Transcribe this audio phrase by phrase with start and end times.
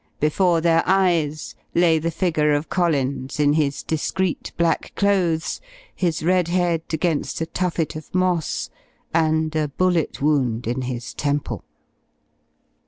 [0.19, 5.61] Before their eyes lay the figure of Collins, in his discreet black clothes,
[5.95, 8.71] his red head against a tuffet of moss,
[9.13, 11.63] and a bullet wound in his temple.